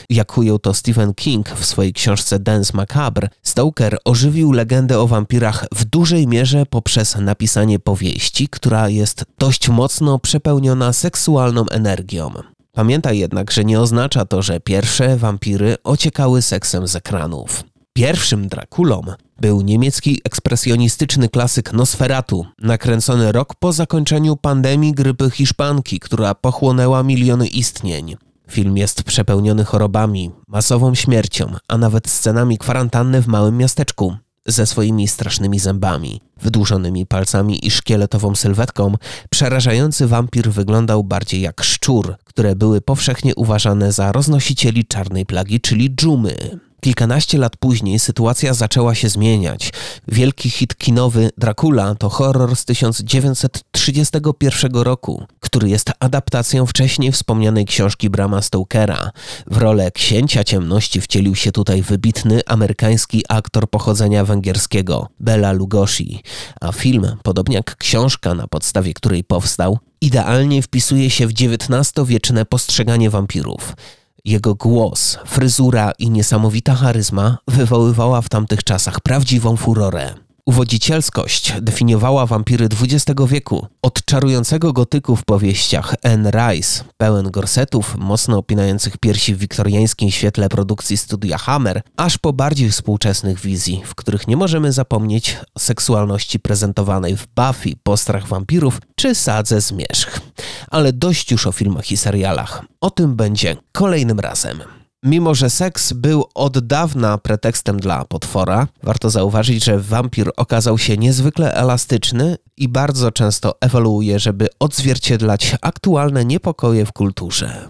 [0.10, 5.66] Jak ujął to Stephen King w swojej książce Dance Macabre, Stoker ożywił legendę o wampirach
[5.76, 12.32] w dużej mierze poprzez napisanie powieści, która jest dość mocno przepełniona seksualną energią.
[12.72, 17.64] Pamiętaj jednak, że nie oznacza to, że pierwsze wampiry ociekały seksem z ekranów.
[18.00, 19.02] Pierwszym Drakulą
[19.42, 27.48] był niemiecki ekspresjonistyczny klasyk Nosferatu, nakręcony rok po zakończeniu pandemii grypy hiszpanki, która pochłonęła miliony
[27.48, 28.16] istnień.
[28.50, 34.16] Film jest przepełniony chorobami, masową śmiercią, a nawet scenami kwarantanny w małym miasteczku.
[34.46, 38.94] Ze swoimi strasznymi zębami, wydłużonymi palcami i szkieletową sylwetką,
[39.30, 45.96] przerażający wampir wyglądał bardziej jak szczur, które były powszechnie uważane za roznosicieli czarnej plagi, czyli
[45.96, 46.60] dżumy.
[46.82, 49.74] Kilkanaście lat później sytuacja zaczęła się zmieniać.
[50.08, 58.10] Wielki hit kinowy Dracula to horror z 1931 roku, który jest adaptacją wcześniej wspomnianej książki
[58.10, 59.12] Brama Stokera.
[59.48, 66.24] W rolę księcia ciemności wcielił się tutaj wybitny amerykański aktor pochodzenia węgierskiego, Bela Lugosi,
[66.62, 73.10] a film, podobnie jak książka, na podstawie której powstał, idealnie wpisuje się w XIX-wieczne postrzeganie
[73.10, 73.76] wampirów.
[74.26, 80.29] Jego głos, fryzura i niesamowita charyzma wywoływała w tamtych czasach prawdziwą furorę.
[80.50, 83.68] Uwodzicielskość definiowała wampiry XX wieku.
[83.82, 90.50] Od czarującego gotyku w powieściach Anne Rice, pełen gorsetów, mocno opinających piersi w wiktoriańskim świetle
[90.50, 96.40] produkcji studia Hammer, aż po bardziej współczesnych wizji, w których nie możemy zapomnieć o seksualności
[96.40, 100.22] prezentowanej w Buffy, Postrach Wampirów czy Sadze Zmierzch.
[100.68, 102.66] Ale dość już o filmach i serialach.
[102.82, 104.79] O tym będzie kolejnym razem.
[105.04, 110.98] Mimo, że seks był od dawna pretekstem dla potwora, warto zauważyć, że wampir okazał się
[110.98, 117.70] niezwykle elastyczny i bardzo często ewoluuje, żeby odzwierciedlać aktualne niepokoje w kulturze.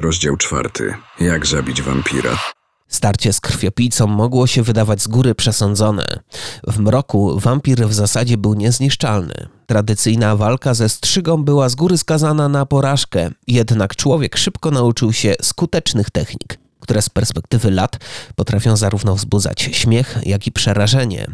[0.00, 0.94] Rozdział czwarty.
[1.20, 2.38] Jak zabić wampira?
[2.88, 6.04] Starcie z krwiopijcą mogło się wydawać z góry przesądzone.
[6.66, 9.48] W mroku wampir w zasadzie był niezniszczalny.
[9.66, 15.34] Tradycyjna walka ze strzygą była z góry skazana na porażkę, jednak człowiek szybko nauczył się
[15.42, 17.98] skutecznych technik które z perspektywy lat
[18.36, 21.26] potrafią zarówno wzbudzać śmiech, jak i przerażenie.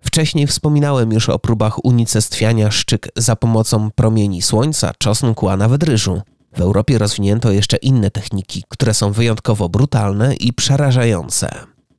[0.00, 6.22] Wcześniej wspominałem już o próbach unicestwiania szczyk za pomocą promieni słońca, czosnku, a nawet ryżu.
[6.56, 11.50] W Europie rozwinięto jeszcze inne techniki, które są wyjątkowo brutalne i przerażające.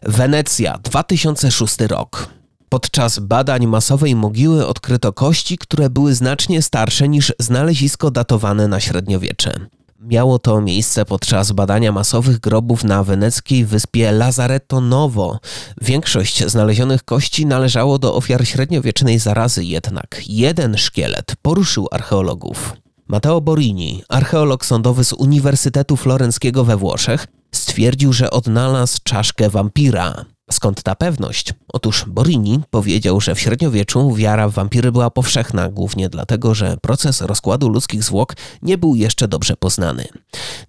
[0.03, 2.29] Wenecja, 2006 rok.
[2.69, 9.59] Podczas badań masowej mogiły odkryto kości, które były znacznie starsze niż znalezisko datowane na średniowiecze.
[10.01, 15.39] Miało to miejsce podczas badania masowych grobów na weneckiej wyspie Lazaretto Novo.
[15.81, 22.73] Większość znalezionych kości należało do ofiar średniowiecznej zarazy, jednak jeden szkielet poruszył archeologów.
[23.07, 30.25] Matteo Borini, archeolog sądowy z Uniwersytetu Florenckiego we Włoszech, stwierdził, że odnalazł czaszkę wampira.
[30.51, 31.53] Skąd ta pewność?
[31.73, 37.21] Otóż Borini powiedział, że w średniowieczu wiara w wampiry była powszechna, głównie dlatego, że proces
[37.21, 40.07] rozkładu ludzkich zwłok nie był jeszcze dobrze poznany.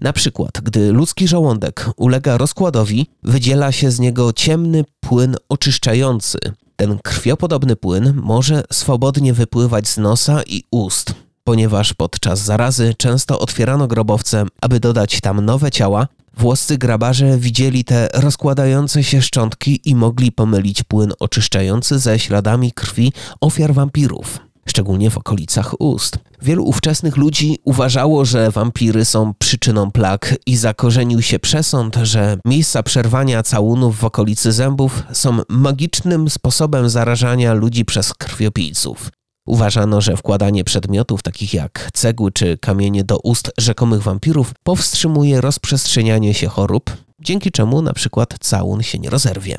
[0.01, 6.39] Na przykład, gdy ludzki żołądek ulega rozkładowi, wydziela się z niego ciemny płyn oczyszczający.
[6.77, 11.15] Ten krwiopodobny płyn może swobodnie wypływać z nosa i ust
[11.45, 16.09] ponieważ podczas zarazy często otwierano grobowce, aby dodać tam nowe ciała,
[16.41, 23.13] Włoscy grabarze widzieli te rozkładające się szczątki i mogli pomylić płyn oczyszczający ze śladami krwi
[23.41, 26.19] ofiar wampirów szczególnie w okolicach ust.
[26.43, 32.83] Wielu ówczesnych ludzi uważało, że wampiry są przyczyną plag i zakorzenił się przesąd, że miejsca
[32.83, 39.11] przerwania całunów w okolicy zębów są magicznym sposobem zarażania ludzi przez krwiopijców.
[39.47, 46.35] Uważano, że wkładanie przedmiotów takich jak cegły czy kamienie do ust rzekomych wampirów powstrzymuje rozprzestrzenianie
[46.35, 49.57] się chorób, dzięki czemu na przykład całun się nie rozerwie.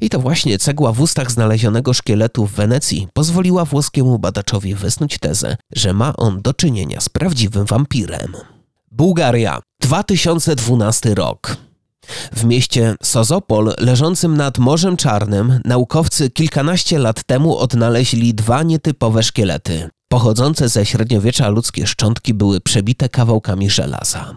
[0.00, 5.56] I to właśnie cegła w ustach znalezionego szkieletu w Wenecji pozwoliła włoskiemu badaczowi wysnuć tezę,
[5.72, 8.32] że ma on do czynienia z prawdziwym wampirem.
[8.90, 11.69] Bułgaria, 2012 rok.
[12.32, 19.90] W mieście Sozopol, leżącym nad Morzem Czarnym, naukowcy kilkanaście lat temu odnaleźli dwa nietypowe szkielety.
[20.12, 24.36] Pochodzące ze średniowiecza ludzkie szczątki były przebite kawałkami żelaza.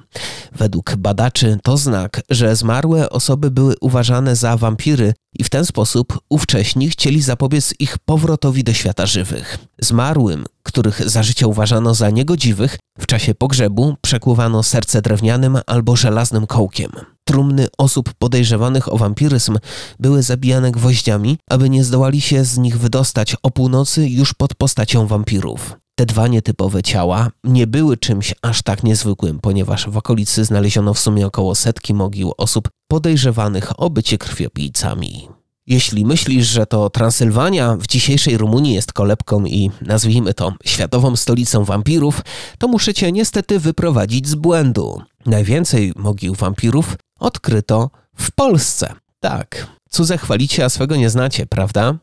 [0.56, 6.20] Według badaczy to znak, że zmarłe osoby były uważane za wampiry i w ten sposób
[6.30, 9.58] ówcześni chcieli zapobiec ich powrotowi do świata żywych.
[9.82, 16.48] Zmarłym, których za życia uważano za niegodziwych, w czasie pogrzebu przekłuwano serce drewnianym albo żelaznym
[16.48, 16.92] kołkiem.
[17.24, 19.58] Trumny osób podejrzewanych o wampiryzm
[20.00, 25.08] były zabijane gwoździami, aby nie zdołali się z nich wydostać o północy już pod postacią
[25.08, 25.76] wampirów.
[25.96, 31.00] Te dwa nietypowe ciała nie były czymś aż tak niezwykłym, ponieważ w okolicy znaleziono w
[31.00, 35.43] sumie około setki mogił osób podejrzewanych o bycie krwiopijcami.
[35.68, 41.64] Jeśli myślisz, że to Transylwania w dzisiejszej Rumunii jest kolebką i nazwijmy to światową stolicą
[41.64, 42.22] wampirów,
[42.58, 45.02] to muszę cię niestety wyprowadzić z błędu.
[45.26, 48.94] Najwięcej mogił wampirów odkryto w Polsce.
[49.20, 51.96] Tak, cudze chwalicie, a swego nie znacie, prawda?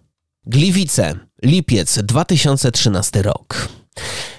[0.46, 3.79] Gliwice, lipiec 2013 rok.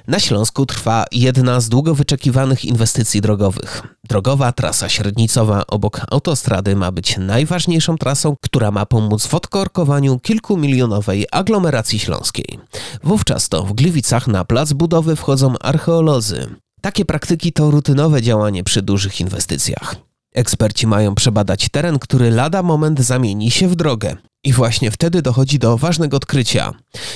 [0.08, 3.84] Na Śląsku trwa jedna z długo wyczekiwanych inwestycji drogowych.
[4.04, 11.28] Drogowa trasa średnicowa obok autostrady ma być najważniejszą trasą, która ma pomóc w odkorkowaniu kilkumilionowej
[11.32, 12.60] aglomeracji śląskiej.
[13.04, 16.56] Wówczas to w Gliwicach na plac budowy wchodzą archeolodzy.
[16.82, 19.96] Takie praktyki to rutynowe działanie przy dużych inwestycjach.
[20.34, 24.18] Eksperci mają przebadać teren, który lada moment zamieni się w drogę.
[24.43, 26.73] I właśnie wtedy dochodzi do ważnego odkrycia.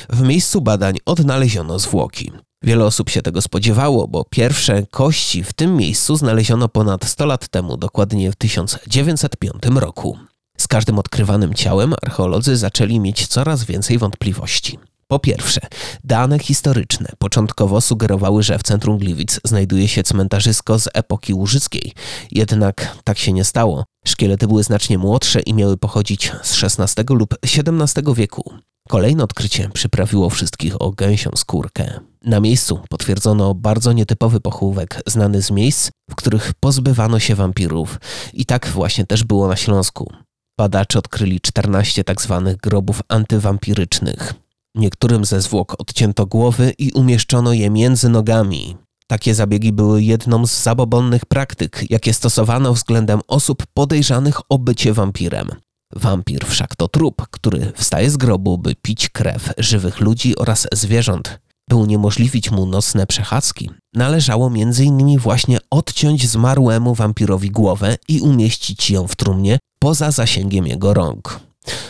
[0.09, 2.31] W miejscu badań odnaleziono zwłoki.
[2.63, 7.47] Wiele osób się tego spodziewało, bo pierwsze kości w tym miejscu znaleziono ponad 100 lat
[7.47, 10.17] temu, dokładnie w 1905 roku.
[10.57, 14.79] Z każdym odkrywanym ciałem archeolodzy zaczęli mieć coraz więcej wątpliwości.
[15.08, 15.62] Po pierwsze,
[16.04, 21.94] dane historyczne początkowo sugerowały, że w centrum Gliwic znajduje się cmentarzysko z epoki łużyckiej.
[22.32, 23.84] Jednak tak się nie stało.
[24.06, 28.54] Szkielety były znacznie młodsze i miały pochodzić z XVI lub XVII wieku.
[28.89, 32.00] Kolejne odkrycie przyprawiło wszystkich o gęsią skórkę.
[32.24, 38.00] Na miejscu potwierdzono bardzo nietypowy pochówek, znany z miejsc, w których pozbywano się wampirów.
[38.34, 40.13] I tak właśnie też było na Śląsku.
[40.60, 42.41] Badacze odkryli 14 tzw.
[42.46, 44.44] Tak grobów antywampirycznych.
[44.75, 48.77] Niektórym ze zwłok odcięto głowy i umieszczono je między nogami.
[49.07, 55.49] Takie zabiegi były jedną z zabobonnych praktyk, jakie stosowano względem osób podejrzanych o bycie wampirem.
[55.95, 61.39] Wampir wszak to trup, który wstaje z grobu, by pić krew żywych ludzi oraz zwierząt.
[61.69, 65.19] By uniemożliwić mu nocne przechadzki, należało m.in.
[65.19, 71.44] właśnie odciąć zmarłemu wampirowi głowę i umieścić ją w trumnie poza zasięgiem jego rąk.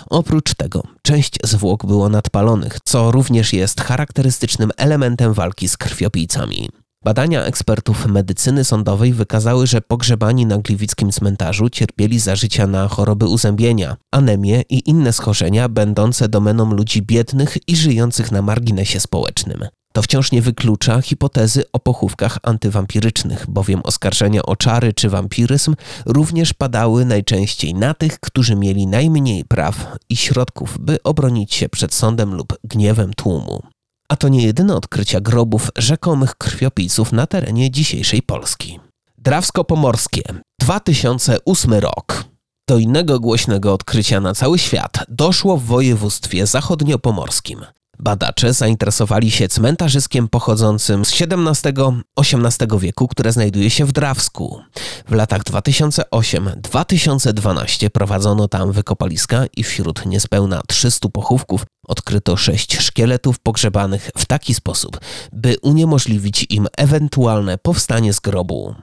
[0.10, 6.70] Oprócz tego część zwłok było nadpalonych, co również jest charakterystycznym elementem walki z krwiopijcami.
[7.06, 13.26] Badania ekspertów medycyny sądowej wykazały, że pogrzebani na gliwickim cmentarzu cierpieli za życia na choroby
[13.26, 19.68] uzębienia, anemię i inne schorzenia będące domeną ludzi biednych i żyjących na marginesie społecznym.
[19.96, 26.54] To wciąż nie wyklucza hipotezy o pochówkach antywampirycznych, bowiem oskarżenia o czary czy wampiryzm również
[26.54, 32.34] padały najczęściej na tych, którzy mieli najmniej praw i środków, by obronić się przed sądem
[32.34, 33.64] lub gniewem tłumu.
[34.10, 38.80] A to nie jedyne odkrycia grobów rzekomych krwiopijców na terenie dzisiejszej Polski.
[39.18, 40.24] Drawsko-Pomorskie,
[40.62, 42.26] 2008 rok.
[42.70, 47.60] Do innego głośnego odkrycia na cały świat doszło w województwie zachodniopomorskim.
[48.00, 54.62] Badacze zainteresowali się cmentarzyskiem pochodzącym z XVII-XVIII wieku, które znajduje się w Drawsku.
[55.10, 64.12] W latach 2008-2012 prowadzono tam wykopaliska i wśród niespełna 300 pochówków odkryto sześć szkieletów pogrzebanych
[64.18, 65.00] w taki sposób,
[65.34, 68.76] by uniemożliwić im ewentualne powstanie z grobu.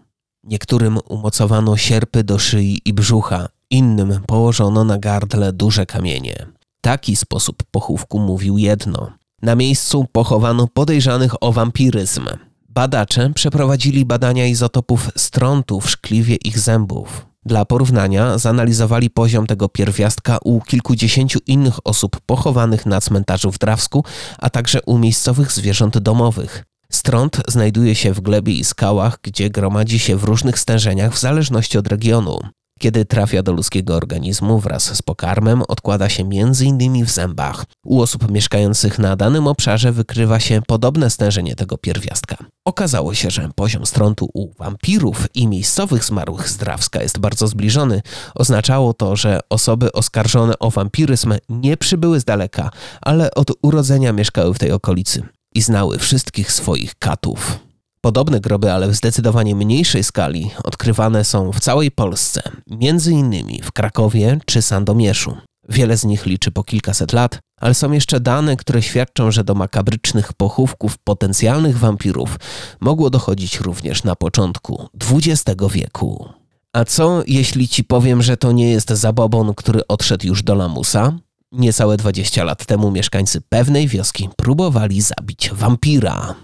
[0.44, 6.46] Niektórym umocowano sierpy do szyi i brzucha, innym położono na gardle duże kamienie.
[6.84, 9.12] Taki sposób pochówku mówił jedno.
[9.42, 12.26] Na miejscu pochowano podejrzanych o wampiryzm.
[12.68, 17.26] Badacze przeprowadzili badania izotopów strontu w szkliwie ich zębów.
[17.44, 24.04] Dla porównania zanalizowali poziom tego pierwiastka u kilkudziesięciu innych osób pochowanych na cmentarzu w Drawsku,
[24.38, 26.64] a także u miejscowych zwierząt domowych.
[26.92, 31.78] Strąd znajduje się w glebie i skałach, gdzie gromadzi się w różnych stężeniach w zależności
[31.78, 32.38] od regionu.
[32.82, 37.04] Kiedy trafia do ludzkiego organizmu wraz z pokarmem, odkłada się m.in.
[37.04, 37.64] w zębach.
[37.86, 42.36] U osób mieszkających na danym obszarze wykrywa się podobne stężenie tego pierwiastka.
[42.64, 48.02] Okazało się, że poziom strątu u wampirów i miejscowych zmarłych z Drawska jest bardzo zbliżony.
[48.34, 52.70] Oznaczało to, że osoby oskarżone o wampiryzm nie przybyły z daleka,
[53.00, 55.22] ale od urodzenia mieszkały w tej okolicy
[55.54, 57.58] i znały wszystkich swoich katów.
[58.04, 63.72] Podobne groby, ale w zdecydowanie mniejszej skali, odkrywane są w całej Polsce, między innymi w
[63.72, 65.36] Krakowie czy Sandomierzu.
[65.68, 69.54] Wiele z nich liczy po kilkaset lat, ale są jeszcze dane, które świadczą, że do
[69.54, 72.36] makabrycznych pochówków potencjalnych wampirów
[72.80, 76.28] mogło dochodzić również na początku XX wieku.
[76.72, 81.12] A co jeśli ci powiem, że to nie jest zabobon, który odszedł już do lamusa?
[81.52, 86.34] Niecałe 20 lat temu mieszkańcy pewnej wioski próbowali zabić wampira.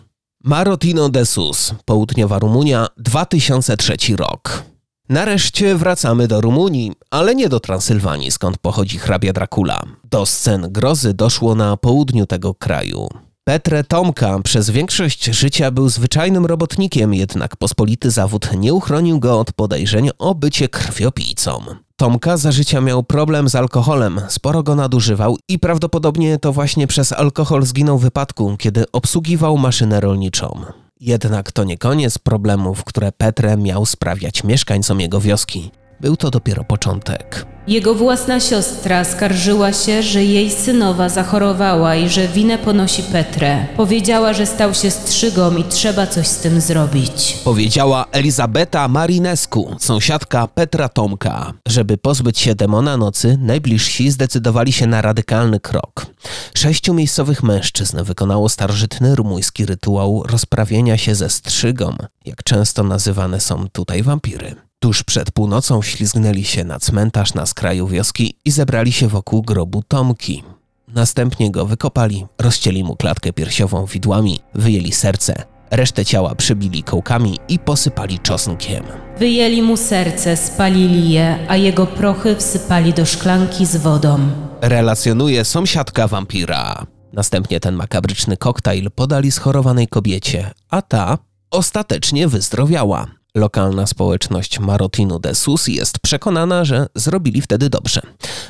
[0.45, 4.63] Marotino de Sus, południowa Rumunia, 2003 rok.
[5.09, 9.83] Nareszcie wracamy do Rumunii, ale nie do Transylwanii, skąd pochodzi hrabia Dracula.
[10.11, 13.09] Do scen grozy doszło na południu tego kraju.
[13.49, 19.53] Petre Tomka przez większość życia był zwyczajnym robotnikiem, jednak pospolity zawód nie uchronił go od
[19.53, 21.61] podejrzeń o bycie krwiopijcą.
[21.97, 27.13] Tomka za życia miał problem z alkoholem, sporo go nadużywał i prawdopodobnie to właśnie przez
[27.13, 30.61] alkohol zginął w wypadku, kiedy obsługiwał maszynę rolniczą.
[31.01, 35.71] Jednak to nie koniec problemów, które Petre miał sprawiać mieszkańcom jego wioski.
[36.01, 37.47] Był to dopiero początek.
[37.69, 43.67] Jego własna siostra skarżyła się, że jej synowa zachorowała i że winę ponosi Petrę.
[43.77, 47.39] Powiedziała, że stał się strzygą i trzeba coś z tym zrobić.
[47.45, 51.53] Powiedziała Elizabeta Marinescu, sąsiadka Petra Tomka.
[51.69, 56.07] Żeby pozbyć się demona nocy, najbliżsi zdecydowali się na radykalny krok.
[56.55, 63.69] Sześciu miejscowych mężczyzn wykonało starożytny rumuński rytuał rozprawienia się ze strzygą, jak często nazywane są
[63.73, 64.68] tutaj wampiry.
[64.81, 69.83] Tuż przed północą ślizgnęli się na cmentarz na skraju wioski i zebrali się wokół grobu
[69.89, 70.43] Tomki.
[70.89, 77.59] Następnie go wykopali, rozcięli mu klatkę piersiową widłami, wyjęli serce, resztę ciała przybili kołkami i
[77.59, 78.85] posypali czosnkiem.
[79.19, 84.19] Wyjęli mu serce, spalili je, a jego prochy wsypali do szklanki z wodą.
[84.61, 86.87] Relacjonuje sąsiadka wampira.
[87.13, 91.19] Następnie ten makabryczny koktajl podali schorowanej kobiecie, a ta
[91.51, 93.18] ostatecznie wyzdrowiała.
[93.35, 98.01] Lokalna społeczność Marotinu de Sus jest przekonana, że zrobili wtedy dobrze.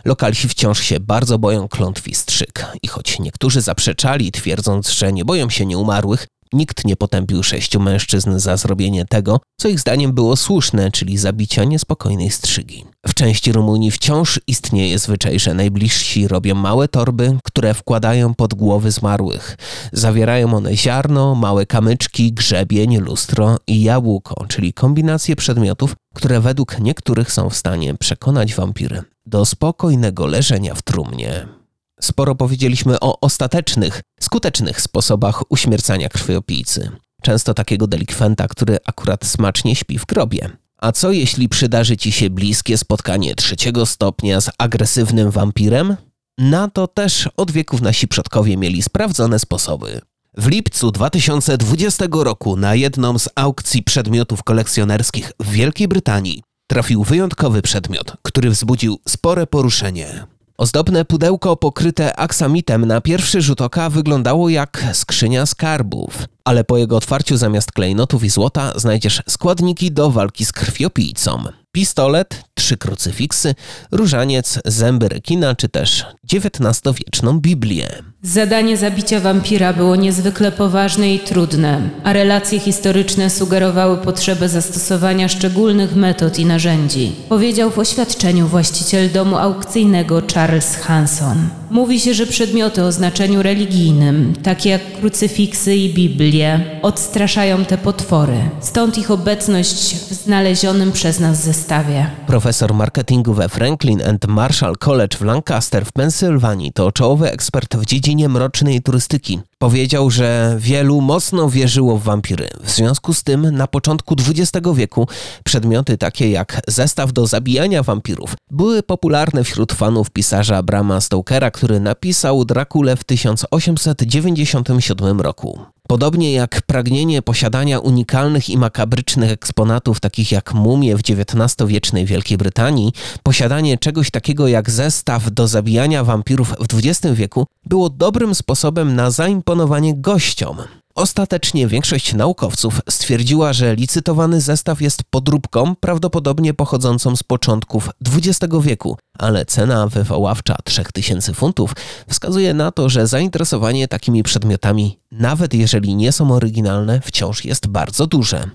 [0.05, 5.51] Lokalsi wciąż się bardzo boją klątwi strzyk i choć niektórzy zaprzeczali, twierdząc, że nie boją
[5.51, 10.91] się nieumarłych, Nikt nie potępił sześciu mężczyzn za zrobienie tego, co ich zdaniem było słuszne,
[10.91, 12.85] czyli zabicia niespokojnej strzygi.
[13.07, 18.91] W części Rumunii wciąż istnieje zwyczaj, że najbliżsi robią małe torby, które wkładają pod głowy
[18.91, 19.57] zmarłych.
[19.93, 27.33] Zawierają one ziarno, małe kamyczki, grzebień, lustro i jabłko, czyli kombinacje przedmiotów, które według niektórych
[27.33, 31.58] są w stanie przekonać wampiry do spokojnego leżenia w trumnie.
[32.01, 36.91] Sporo powiedzieliśmy o ostatecznych, skutecznych sposobach uśmiercania krwiopijcy.
[37.23, 40.51] Często takiego delikwenta, który akurat smacznie śpi w grobie.
[40.79, 45.97] A co jeśli przydarzy ci się bliskie spotkanie trzeciego stopnia z agresywnym wampirem?
[46.39, 50.01] Na to też od wieków nasi przodkowie mieli sprawdzone sposoby.
[50.37, 57.63] W lipcu 2020 roku na jedną z aukcji przedmiotów kolekcjonerskich w Wielkiej Brytanii trafił wyjątkowy
[57.63, 60.27] przedmiot, który wzbudził spore poruszenie.
[60.61, 66.97] Ozdobne pudełko pokryte aksamitem na pierwszy rzut oka wyglądało jak skrzynia skarbów, ale po jego
[66.97, 71.45] otwarciu zamiast klejnotów i złota znajdziesz składniki do walki z krwiopijcą.
[71.73, 73.55] Pistolet, trzy krucyfiksy,
[73.93, 77.89] różaniec, zęby rekina czy też XIX-wieczną Biblię.
[78.23, 85.97] Zadanie zabicia wampira było niezwykle poważne i trudne, a relacje historyczne sugerowały potrzebę zastosowania szczególnych
[85.97, 91.58] metod i narzędzi, powiedział w oświadczeniu właściciel domu aukcyjnego Charles Hanson.
[91.71, 98.39] Mówi się, że przedmioty o znaczeniu religijnym, takie jak krucyfiksy i Biblie, odstraszają te potwory,
[98.61, 102.11] stąd ich obecność w znalezionym przez nas zestawie.
[102.27, 107.85] Profesor marketingu we Franklin and Marshall College w Lancaster w Pensylwanii to czołowy ekspert w
[107.85, 109.41] dziedzinie mrocznej turystyki.
[109.59, 112.49] Powiedział, że wielu mocno wierzyło w wampiry.
[112.63, 115.09] W związku z tym na początku XX wieku
[115.45, 121.81] przedmioty takie jak zestaw do zabijania wampirów były popularne wśród fanów pisarza Brama Stokera, który
[121.81, 125.59] napisał Drakule w 1897 roku.
[125.89, 132.93] Podobnie jak pragnienie posiadania unikalnych i makabrycznych eksponatów, takich jak mumie w XIX-wiecznej Wielkiej Brytanii,
[133.23, 139.11] posiadanie czegoś takiego jak zestaw do zabijania wampirów w XX wieku było dobrym sposobem na
[139.11, 140.57] zaimponowanie gościom.
[140.99, 148.99] Ostatecznie większość naukowców stwierdziła, że licytowany zestaw jest podróbką, prawdopodobnie pochodzącą z początków XX wieku,
[149.19, 151.73] ale cena wywoławcza 3000 funtów
[152.09, 158.07] wskazuje na to, że zainteresowanie takimi przedmiotami, nawet jeżeli nie są oryginalne, wciąż jest bardzo
[158.07, 158.51] duże.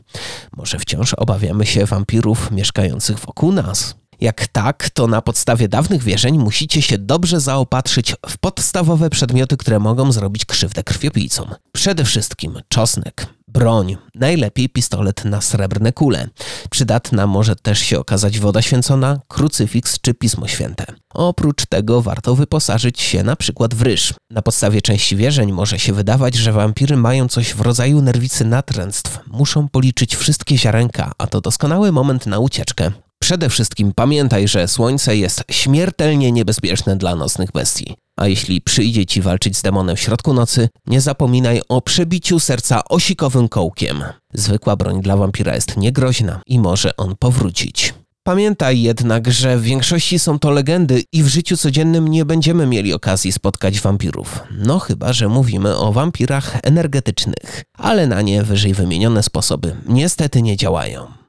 [0.58, 4.03] Może wciąż obawiamy się wampirów mieszkających wokół nas.
[4.22, 9.80] Jak tak, to na podstawie dawnych wierzeń musicie się dobrze zaopatrzyć w podstawowe przedmioty, które
[9.80, 11.49] mogą zrobić krzywdę krwiopijcom.
[11.72, 16.28] Przede wszystkim czosnek, broń, najlepiej pistolet na srebrne kule.
[16.70, 20.86] Przydatna może też się okazać woda święcona, krucyfiks czy pismo święte.
[21.14, 24.14] Oprócz tego warto wyposażyć się na przykład w ryż.
[24.30, 29.20] Na podstawie części wierzeń może się wydawać, że wampiry mają coś w rodzaju nerwicy natręctw.
[29.28, 32.91] Muszą policzyć wszystkie ziarenka, a to doskonały moment na ucieczkę.
[33.24, 37.96] Przede wszystkim pamiętaj, że słońce jest śmiertelnie niebezpieczne dla nocnych bestii.
[38.18, 42.84] A jeśli przyjdzie ci walczyć z demonem w środku nocy, nie zapominaj o przebiciu serca
[42.90, 44.04] osikowym kołkiem.
[44.34, 47.94] Zwykła broń dla wampira jest niegroźna i może on powrócić.
[48.24, 52.94] Pamiętaj jednak, że w większości są to legendy i w życiu codziennym nie będziemy mieli
[52.94, 54.40] okazji spotkać wampirów.
[54.52, 60.58] No chyba, że mówimy o wampirach energetycznych, ale na nie wyżej wymienione sposoby niestety nie
[60.58, 61.23] działają.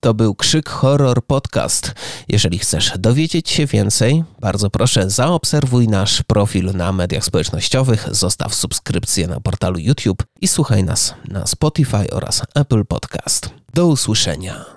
[0.00, 1.94] To był Krzyk Horror Podcast.
[2.28, 9.26] Jeżeli chcesz dowiedzieć się więcej, bardzo proszę zaobserwuj nasz profil na mediach społecznościowych, zostaw subskrypcję
[9.26, 13.50] na portalu YouTube i słuchaj nas na Spotify oraz Apple Podcast.
[13.74, 14.68] Do usłyszenia.